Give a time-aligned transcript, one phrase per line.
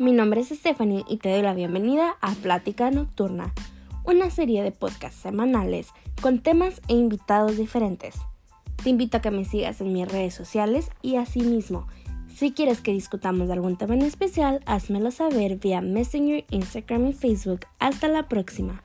[0.00, 3.52] Mi nombre es Stephanie y te doy la bienvenida a Plática Nocturna,
[4.02, 5.88] una serie de podcasts semanales
[6.22, 8.14] con temas e invitados diferentes.
[8.82, 11.86] Te invito a que me sigas en mis redes sociales y asimismo,
[12.34, 17.12] si quieres que discutamos de algún tema en especial, házmelo saber vía Messenger, Instagram y
[17.12, 17.66] Facebook.
[17.78, 18.82] Hasta la próxima.